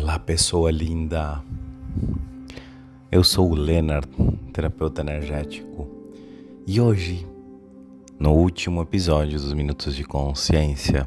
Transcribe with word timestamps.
Olá, 0.00 0.16
pessoa 0.16 0.70
linda. 0.70 1.42
Eu 3.10 3.24
sou 3.24 3.50
o 3.50 3.54
Leonard, 3.56 4.06
terapeuta 4.52 5.00
energético, 5.00 5.88
e 6.64 6.80
hoje, 6.80 7.26
no 8.16 8.32
último 8.32 8.80
episódio 8.80 9.40
dos 9.40 9.52
Minutos 9.52 9.96
de 9.96 10.04
Consciência, 10.04 11.04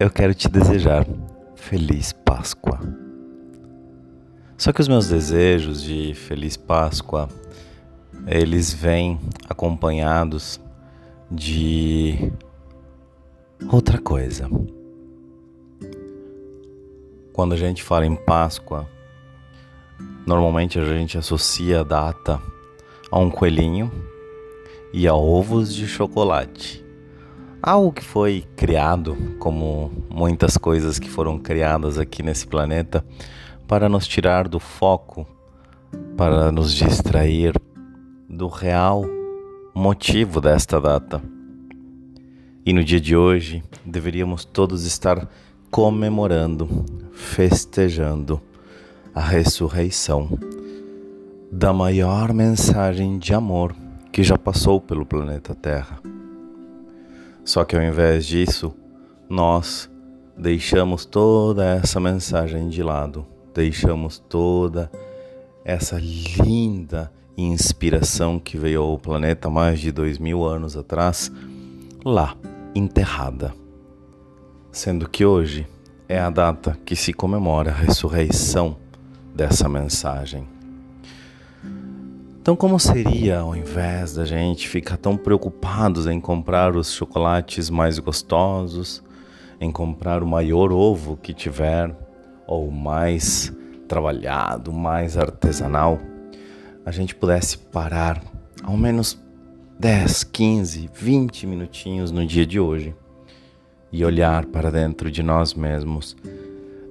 eu 0.00 0.10
quero 0.10 0.34
te 0.34 0.48
desejar 0.48 1.06
Feliz 1.54 2.12
Páscoa. 2.12 2.80
Só 4.58 4.72
que 4.72 4.80
os 4.80 4.88
meus 4.88 5.08
desejos 5.08 5.80
de 5.80 6.12
Feliz 6.12 6.56
Páscoa, 6.56 7.28
eles 8.26 8.74
vêm 8.74 9.16
acompanhados 9.48 10.60
de 11.30 12.32
outra 13.70 13.96
coisa. 13.98 14.50
Quando 17.36 17.52
a 17.52 17.56
gente 17.58 17.82
fala 17.82 18.06
em 18.06 18.16
Páscoa, 18.16 18.88
normalmente 20.26 20.78
a 20.78 20.84
gente 20.86 21.18
associa 21.18 21.80
a 21.80 21.84
data 21.84 22.40
a 23.10 23.18
um 23.18 23.28
coelhinho 23.28 23.92
e 24.90 25.06
a 25.06 25.14
ovos 25.14 25.74
de 25.74 25.86
chocolate. 25.86 26.82
Algo 27.62 27.92
que 27.92 28.02
foi 28.02 28.46
criado, 28.56 29.36
como 29.38 29.92
muitas 30.08 30.56
coisas 30.56 30.98
que 30.98 31.10
foram 31.10 31.38
criadas 31.38 31.98
aqui 31.98 32.22
nesse 32.22 32.46
planeta, 32.46 33.04
para 33.68 33.86
nos 33.86 34.08
tirar 34.08 34.48
do 34.48 34.58
foco, 34.58 35.26
para 36.16 36.50
nos 36.50 36.72
distrair 36.72 37.52
do 38.30 38.48
real 38.48 39.04
motivo 39.74 40.40
desta 40.40 40.80
data. 40.80 41.22
E 42.64 42.72
no 42.72 42.82
dia 42.82 42.98
de 42.98 43.14
hoje, 43.14 43.62
deveríamos 43.84 44.42
todos 44.42 44.86
estar 44.86 45.28
comemorando, 45.70 46.84
festejando 47.12 48.40
a 49.14 49.20
ressurreição 49.20 50.28
da 51.50 51.72
maior 51.72 52.32
mensagem 52.32 53.18
de 53.18 53.34
amor 53.34 53.74
que 54.12 54.22
já 54.22 54.38
passou 54.38 54.80
pelo 54.80 55.06
planeta 55.06 55.54
Terra. 55.54 56.00
Só 57.44 57.64
que 57.64 57.76
ao 57.76 57.82
invés 57.82 58.26
disso, 58.26 58.74
nós 59.28 59.90
deixamos 60.36 61.04
toda 61.04 61.64
essa 61.64 62.00
mensagem 62.00 62.68
de 62.68 62.82
lado, 62.82 63.26
deixamos 63.54 64.18
toda 64.18 64.90
essa 65.64 65.98
linda 65.98 67.12
inspiração 67.36 68.38
que 68.38 68.56
veio 68.56 68.82
ao 68.82 68.98
planeta 68.98 69.50
mais 69.50 69.78
de 69.80 69.92
dois 69.92 70.18
mil 70.18 70.44
anos 70.44 70.76
atrás 70.76 71.30
lá, 72.04 72.34
enterrada 72.74 73.52
sendo 74.76 75.08
que 75.08 75.24
hoje 75.24 75.66
é 76.06 76.18
a 76.18 76.28
data 76.28 76.78
que 76.84 76.94
se 76.94 77.10
comemora 77.10 77.70
a 77.70 77.74
ressurreição 77.74 78.76
dessa 79.34 79.70
mensagem. 79.70 80.46
Então, 82.42 82.54
como 82.54 82.78
seria 82.78 83.38
ao 83.38 83.56
invés 83.56 84.12
da 84.12 84.26
gente 84.26 84.68
ficar 84.68 84.98
tão 84.98 85.16
preocupados 85.16 86.06
em 86.06 86.20
comprar 86.20 86.76
os 86.76 86.92
chocolates 86.92 87.70
mais 87.70 87.98
gostosos, 87.98 89.02
em 89.58 89.72
comprar 89.72 90.22
o 90.22 90.26
maior 90.26 90.70
ovo 90.70 91.16
que 91.16 91.32
tiver, 91.32 91.96
ou 92.46 92.70
mais 92.70 93.50
trabalhado, 93.88 94.74
mais 94.74 95.16
artesanal, 95.16 95.98
a 96.84 96.90
gente 96.90 97.14
pudesse 97.14 97.56
parar 97.56 98.22
ao 98.62 98.76
menos 98.76 99.18
10, 99.80 100.22
15, 100.24 100.90
20 100.92 101.46
minutinhos 101.46 102.10
no 102.10 102.26
dia 102.26 102.44
de 102.44 102.60
hoje 102.60 102.94
e 103.92 104.04
olhar 104.04 104.46
para 104.46 104.70
dentro 104.70 105.10
de 105.10 105.22
nós 105.22 105.54
mesmos 105.54 106.16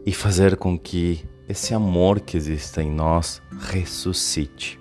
e 0.05 0.11
fazer 0.13 0.55
com 0.55 0.77
que 0.77 1.25
esse 1.47 1.73
amor 1.73 2.19
que 2.19 2.37
existe 2.37 2.81
em 2.81 2.91
nós 2.91 3.41
ressuscite. 3.59 4.79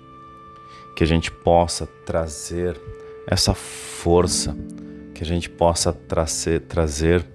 Que 0.95 1.03
a 1.03 1.07
gente 1.07 1.31
possa 1.31 1.85
trazer 2.05 2.79
essa 3.27 3.53
força, 3.53 4.55
que 5.13 5.23
a 5.23 5.25
gente 5.25 5.49
possa 5.49 5.91
trazer, 5.91 6.61
trazer 6.61 7.25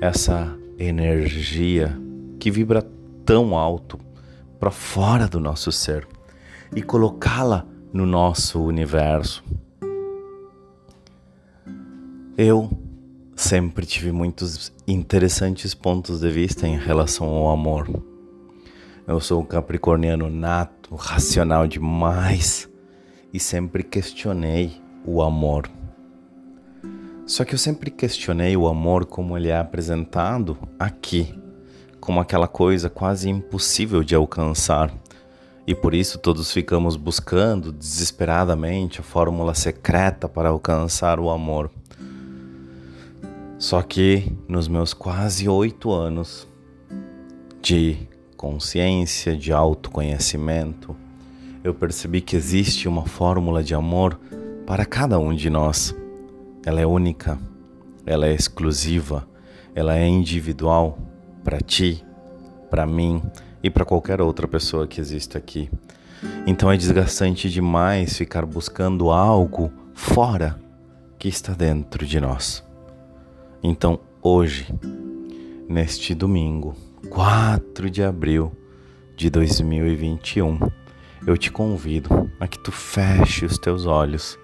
essa 0.00 0.56
energia 0.78 1.98
que 2.38 2.50
vibra 2.50 2.86
tão 3.24 3.56
alto 3.56 3.98
para 4.58 4.70
fora 4.70 5.26
do 5.26 5.40
nosso 5.40 5.72
ser 5.72 6.06
e 6.74 6.82
colocá-la 6.82 7.66
no 7.92 8.06
nosso 8.06 8.62
universo. 8.62 9.44
Eu 12.36 12.70
sempre 13.34 13.86
tive 13.86 14.12
muitos 14.12 14.72
interessantes 14.86 15.74
pontos 15.74 16.20
de 16.20 16.30
vista 16.30 16.66
em 16.66 16.78
relação 16.78 17.26
ao 17.26 17.50
amor. 17.50 17.88
Eu 19.06 19.20
sou 19.20 19.40
um 19.40 19.44
capricorniano 19.44 20.30
nato, 20.30 20.94
racional 20.94 21.66
demais 21.66 22.68
e 23.32 23.40
sempre 23.40 23.82
questionei 23.82 24.80
o 25.04 25.22
amor. 25.22 25.68
Só 27.26 27.44
que 27.44 27.54
eu 27.54 27.58
sempre 27.58 27.90
questionei 27.90 28.56
o 28.56 28.66
amor 28.66 29.06
como 29.06 29.36
ele 29.36 29.48
é 29.48 29.56
apresentado 29.56 30.56
aqui, 30.78 31.34
como 32.00 32.20
aquela 32.20 32.48
coisa 32.48 32.90
quase 32.90 33.30
impossível 33.30 34.04
de 34.04 34.14
alcançar. 34.14 34.92
E 35.66 35.74
por 35.74 35.94
isso 35.94 36.18
todos 36.18 36.52
ficamos 36.52 36.96
buscando 36.96 37.72
desesperadamente 37.72 39.00
a 39.00 39.04
fórmula 39.04 39.54
secreta 39.54 40.28
para 40.28 40.48
alcançar 40.48 41.20
o 41.20 41.30
amor. 41.30 41.70
Só 43.62 43.80
que 43.80 44.36
nos 44.48 44.66
meus 44.66 44.92
quase 44.92 45.48
oito 45.48 45.92
anos 45.92 46.48
de 47.62 47.96
consciência, 48.36 49.36
de 49.36 49.52
autoconhecimento, 49.52 50.96
eu 51.62 51.72
percebi 51.72 52.20
que 52.20 52.34
existe 52.34 52.88
uma 52.88 53.06
fórmula 53.06 53.62
de 53.62 53.72
amor 53.72 54.18
para 54.66 54.84
cada 54.84 55.16
um 55.16 55.32
de 55.32 55.48
nós. 55.48 55.94
Ela 56.66 56.80
é 56.80 56.86
única, 56.86 57.38
ela 58.04 58.26
é 58.26 58.34
exclusiva, 58.34 59.28
ela 59.76 59.96
é 59.96 60.08
individual 60.08 60.98
para 61.44 61.60
ti, 61.60 62.04
para 62.68 62.84
mim 62.84 63.22
e 63.62 63.70
para 63.70 63.84
qualquer 63.84 64.20
outra 64.20 64.48
pessoa 64.48 64.88
que 64.88 65.00
exista 65.00 65.38
aqui. 65.38 65.70
Então 66.48 66.68
é 66.68 66.76
desgastante 66.76 67.48
demais 67.48 68.16
ficar 68.16 68.44
buscando 68.44 69.12
algo 69.12 69.70
fora 69.94 70.60
que 71.16 71.28
está 71.28 71.52
dentro 71.52 72.04
de 72.04 72.18
nós. 72.18 72.71
Então, 73.64 74.00
hoje, 74.20 74.66
neste 75.68 76.16
domingo, 76.16 76.74
4 77.08 77.88
de 77.88 78.02
abril 78.02 78.50
de 79.14 79.30
2021, 79.30 80.58
eu 81.24 81.38
te 81.38 81.52
convido 81.52 82.28
a 82.40 82.48
que 82.48 82.58
tu 82.58 82.72
feche 82.72 83.44
os 83.44 83.58
teus 83.58 83.86
olhos, 83.86 84.36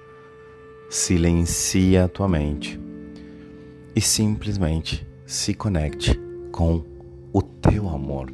silencie 0.88 1.96
a 1.98 2.06
tua 2.06 2.28
mente 2.28 2.80
e 3.96 4.00
simplesmente 4.00 5.04
se 5.26 5.52
conecte 5.52 6.16
com 6.52 6.84
o 7.32 7.42
teu 7.42 7.88
amor, 7.88 8.32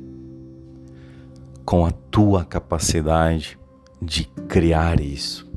com 1.65 1.87
a 1.87 1.91
tua 1.91 2.45
capacidade 2.45 3.59
de 4.03 4.25
criar 4.47 5.01
isso 5.01 5.54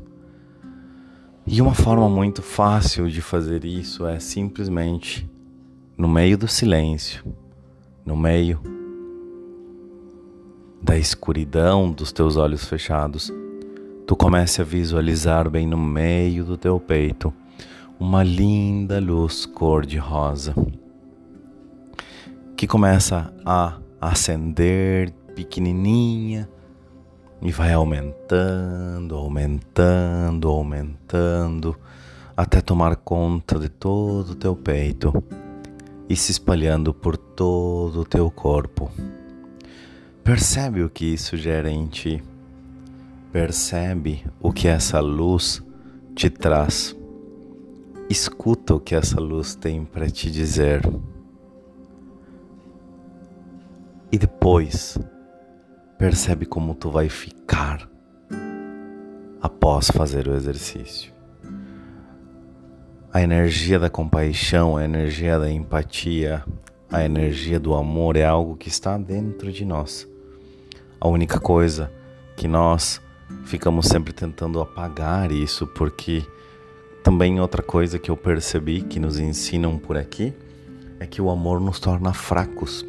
e 1.47 1.61
uma 1.61 1.73
forma 1.73 2.09
muito 2.09 2.41
fácil 2.41 3.09
de 3.09 3.21
fazer 3.21 3.63
isso 3.63 4.05
é 4.05 4.19
simplesmente 4.19 5.27
no 5.97 6.07
meio 6.07 6.37
do 6.37 6.45
silêncio, 6.45 7.23
no 8.05 8.17
meio 8.17 8.59
da 10.81 10.97
escuridão 10.97 11.89
dos 11.89 12.11
teus 12.11 12.35
olhos 12.35 12.65
fechados, 12.65 13.31
tu 14.05 14.13
comece 14.13 14.61
a 14.61 14.65
visualizar 14.65 15.49
bem 15.49 15.65
no 15.65 15.77
meio 15.77 16.43
do 16.43 16.57
teu 16.57 16.81
peito 16.81 17.33
uma 17.97 18.23
linda 18.23 18.99
luz 18.99 19.45
cor-de-rosa 19.45 20.53
que 22.57 22.67
começa 22.67 23.33
a 23.45 23.77
acender 24.01 25.11
pequenininha 25.33 26.49
e 27.41 27.51
vai 27.51 27.73
aumentando, 27.73 29.15
aumentando, 29.15 30.49
aumentando, 30.49 31.77
até 32.35 32.61
tomar 32.61 32.95
conta 32.95 33.59
de 33.59 33.69
todo 33.69 34.31
o 34.31 34.35
teu 34.35 34.55
peito 34.55 35.13
e 36.09 36.15
se 36.15 36.31
espalhando 36.31 36.93
por 36.93 37.17
todo 37.17 38.01
o 38.01 38.05
teu 38.05 38.29
corpo. 38.31 38.91
Percebe 40.23 40.83
o 40.83 40.89
que 40.89 41.05
isso 41.05 41.37
gera 41.37 41.69
em 41.69 41.87
ti. 41.87 42.21
Percebe 43.31 44.25
o 44.41 44.51
que 44.51 44.67
essa 44.67 44.99
luz 44.99 45.63
te 46.15 46.29
traz. 46.29 46.95
Escuta 48.09 48.75
o 48.75 48.79
que 48.79 48.95
essa 48.95 49.19
luz 49.19 49.55
tem 49.55 49.85
para 49.85 50.09
te 50.09 50.31
dizer. 50.31 50.81
E 54.11 54.17
depois, 54.17 54.97
Percebe 55.97 56.45
como 56.45 56.75
tu 56.75 56.91
vai 56.91 57.09
ficar 57.09 57.89
após 59.41 59.89
fazer 59.89 60.27
o 60.27 60.35
exercício. 60.35 61.11
A 63.11 63.19
energia 63.19 63.79
da 63.79 63.89
compaixão, 63.89 64.77
a 64.77 64.85
energia 64.85 65.39
da 65.39 65.49
empatia, 65.49 66.43
a 66.91 67.03
energia 67.03 67.59
do 67.59 67.73
amor 67.73 68.15
é 68.15 68.23
algo 68.23 68.55
que 68.55 68.69
está 68.69 68.95
dentro 68.95 69.51
de 69.51 69.65
nós. 69.65 70.07
A 71.01 71.07
única 71.07 71.39
coisa 71.39 71.91
que 72.35 72.47
nós 72.47 73.01
ficamos 73.45 73.87
sempre 73.87 74.13
tentando 74.13 74.61
apagar 74.61 75.31
isso, 75.31 75.65
porque 75.65 76.23
também 77.03 77.41
outra 77.41 77.63
coisa 77.63 77.97
que 77.97 78.11
eu 78.11 78.15
percebi 78.15 78.81
que 78.81 78.99
nos 78.99 79.17
ensinam 79.17 79.79
por 79.79 79.97
aqui 79.97 80.31
é 80.99 81.07
que 81.07 81.23
o 81.23 81.31
amor 81.31 81.59
nos 81.59 81.79
torna 81.79 82.13
fracos, 82.13 82.85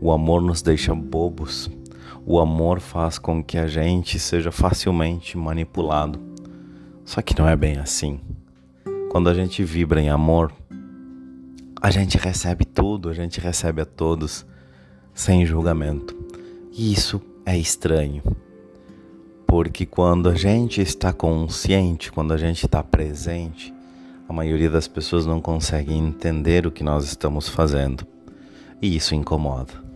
o 0.00 0.10
amor 0.10 0.42
nos 0.42 0.62
deixa 0.62 0.92
bobos, 0.96 1.70
o 2.24 2.38
amor 2.38 2.80
faz 2.80 3.18
com 3.18 3.42
que 3.42 3.58
a 3.58 3.66
gente 3.66 4.18
seja 4.18 4.52
facilmente 4.52 5.36
manipulado. 5.36 6.20
Só 7.04 7.20
que 7.22 7.38
não 7.38 7.48
é 7.48 7.56
bem 7.56 7.78
assim. 7.78 8.20
Quando 9.10 9.28
a 9.28 9.34
gente 9.34 9.64
vibra 9.64 10.00
em 10.00 10.08
amor, 10.08 10.52
a 11.80 11.90
gente 11.90 12.18
recebe 12.18 12.64
tudo, 12.64 13.08
a 13.08 13.12
gente 13.12 13.40
recebe 13.40 13.82
a 13.82 13.84
todos 13.84 14.46
sem 15.14 15.44
julgamento. 15.44 16.16
E 16.72 16.92
isso 16.92 17.20
é 17.44 17.56
estranho. 17.58 18.22
Porque 19.46 19.84
quando 19.84 20.28
a 20.28 20.34
gente 20.34 20.80
está 20.80 21.12
consciente, 21.12 22.12
quando 22.12 22.32
a 22.32 22.36
gente 22.36 22.64
está 22.66 22.82
presente, 22.82 23.74
a 24.28 24.32
maioria 24.32 24.70
das 24.70 24.86
pessoas 24.86 25.26
não 25.26 25.40
consegue 25.40 25.92
entender 25.92 26.64
o 26.66 26.70
que 26.70 26.84
nós 26.84 27.04
estamos 27.04 27.48
fazendo. 27.48 28.06
E 28.80 28.94
isso 28.94 29.14
incomoda. 29.14 29.89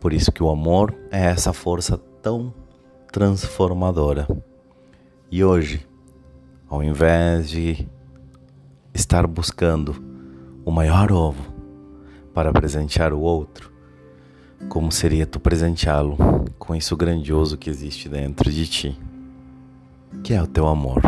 Por 0.00 0.12
isso 0.12 0.30
que 0.30 0.42
o 0.42 0.50
amor 0.50 0.94
é 1.10 1.24
essa 1.24 1.52
força 1.52 1.98
tão 2.22 2.52
transformadora. 3.10 4.26
E 5.30 5.42
hoje, 5.42 5.86
ao 6.68 6.82
invés 6.82 7.48
de 7.48 7.88
estar 8.94 9.26
buscando 9.26 9.96
o 10.64 10.70
maior 10.70 11.12
ovo 11.12 11.54
para 12.34 12.52
presentear 12.52 13.12
o 13.12 13.20
outro, 13.20 13.72
como 14.68 14.90
seria 14.90 15.26
tu 15.26 15.38
presenteá-lo 15.38 16.16
com 16.58 16.74
isso 16.74 16.96
grandioso 16.96 17.56
que 17.56 17.70
existe 17.70 18.08
dentro 18.08 18.50
de 18.50 18.66
ti, 18.66 19.00
que 20.22 20.34
é 20.34 20.42
o 20.42 20.46
teu 20.46 20.66
amor. 20.66 21.00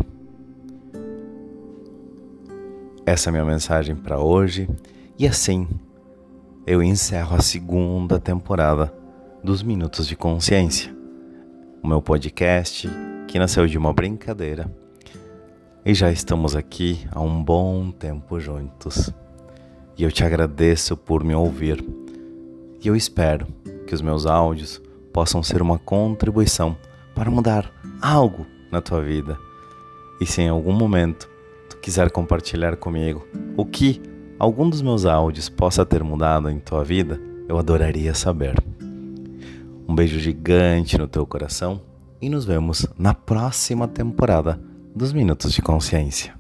Essa 3.05 3.29
é 3.29 3.31
a 3.31 3.33
minha 3.33 3.45
mensagem 3.45 3.97
para 3.97 4.21
hoje 4.21 4.69
e 5.19 5.27
assim 5.27 5.67
eu 6.69 6.83
encerro 6.83 7.35
a 7.35 7.41
segunda 7.41 8.21
temporada 8.21 8.93
dos 9.43 9.63
Minutos 9.63 10.07
de 10.07 10.15
Consciência, 10.15 10.95
o 11.83 11.89
meu 11.89 12.03
podcast 12.03 12.87
que 13.27 13.39
nasceu 13.39 13.67
de 13.67 13.79
uma 13.79 13.91
brincadeira 13.91 14.71
e 15.83 15.95
já 15.95 16.13
estamos 16.13 16.55
aqui 16.55 17.09
há 17.11 17.23
um 17.23 17.43
bom 17.43 17.91
tempo 17.91 18.39
juntos 18.39 19.11
e 19.97 20.03
eu 20.03 20.13
te 20.13 20.23
agradeço 20.23 20.95
por 20.95 21.25
me 21.25 21.35
ouvir. 21.35 21.83
E 22.85 22.87
eu 22.87 22.95
espero 22.95 23.47
que 23.87 23.95
os 23.95 24.03
meus 24.03 24.27
áudios 24.27 24.79
possam 25.11 25.43
ser 25.43 25.63
uma 25.63 25.79
contribuição 25.79 26.77
para 27.15 27.31
mudar 27.31 27.73
algo 28.03 28.47
na 28.71 28.83
tua 28.83 29.01
vida. 29.01 29.39
E 30.21 30.27
se 30.27 30.43
em 30.43 30.51
algum 30.51 30.75
momento 30.75 31.31
tu 31.71 31.79
quiser 31.79 32.11
compartilhar 32.11 32.77
comigo 32.77 33.27
o 33.57 33.65
que 33.65 34.03
algum 34.39 34.71
dos 34.71 34.81
meus 34.81 35.05
áudios 35.05 35.49
possa 35.49 35.85
ter 35.85 36.03
mudado 36.05 36.49
em 36.49 36.61
tua 36.61 36.85
vida, 36.85 37.21
eu 37.49 37.59
adoraria 37.59 38.15
saber. 38.15 38.55
Um 39.89 39.95
beijo 39.95 40.19
gigante 40.19 40.97
no 40.97 41.09
teu 41.09 41.27
coração 41.27 41.81
e 42.21 42.29
nos 42.29 42.45
vemos 42.45 42.87
na 42.99 43.15
próxima 43.15 43.89
temporada 43.89 44.61
dos 44.95 45.13
Minutos 45.13 45.53
de 45.53 45.63
Consciência. 45.63 46.38